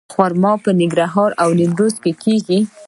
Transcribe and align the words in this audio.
خرما 0.13 0.53
په 0.63 0.69
ننګرهار 0.79 1.31
او 1.43 1.49
نیمروز 1.59 1.95
کې 2.03 2.11
کیږي. 2.23 2.59